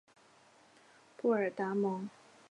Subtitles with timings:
[1.15, 2.09] 布尔达蒙。